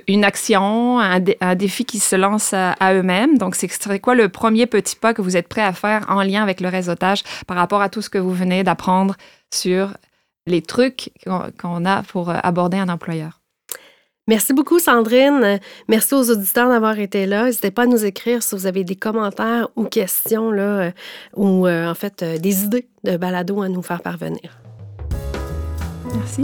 une, 0.08 0.24
action, 0.24 0.98
un, 0.98 1.20
défi 1.54 1.84
qui 1.84 1.98
se 2.00 2.16
lance 2.16 2.52
à, 2.52 2.74
eux-mêmes. 2.92 3.38
Donc, 3.38 3.54
c'est 3.54 4.00
quoi 4.00 4.14
le 4.14 4.28
premier 4.28 4.66
petit 4.66 4.96
pas 4.96 5.14
que 5.14 5.22
vous 5.22 5.36
êtes 5.36 5.48
prêt 5.48 5.62
à 5.62 5.72
faire 5.72 6.04
en 6.08 6.22
lien 6.22 6.42
avec 6.42 6.60
le 6.60 6.68
réseautage 6.68 7.22
par 7.46 7.56
rapport 7.56 7.80
à 7.80 7.88
tout 7.88 8.02
ce 8.02 8.10
que 8.10 8.18
vous 8.18 8.34
venez 8.34 8.64
d'apprendre 8.64 9.16
sur 9.52 9.96
les 10.46 10.62
trucs 10.62 11.12
qu'on 11.58 11.84
a 11.84 12.02
pour 12.02 12.30
aborder 12.30 12.76
un 12.76 12.88
employeur? 12.88 13.39
Merci 14.30 14.52
beaucoup, 14.52 14.78
Sandrine. 14.78 15.58
Merci 15.88 16.14
aux 16.14 16.30
auditeurs 16.30 16.68
d'avoir 16.68 16.96
été 17.00 17.26
là. 17.26 17.46
N'hésitez 17.46 17.72
pas 17.72 17.82
à 17.82 17.86
nous 17.86 18.04
écrire 18.04 18.44
si 18.44 18.54
vous 18.54 18.66
avez 18.66 18.84
des 18.84 18.94
commentaires 18.94 19.66
ou 19.74 19.82
questions 19.82 20.52
là, 20.52 20.62
euh, 20.62 20.90
ou 21.34 21.66
euh, 21.66 21.90
en 21.90 21.96
fait 21.96 22.22
euh, 22.22 22.38
des 22.38 22.62
idées 22.62 22.86
de 23.02 23.16
balado 23.16 23.60
à 23.60 23.68
nous 23.68 23.82
faire 23.82 24.00
parvenir. 24.00 24.60
Merci. 26.14 26.42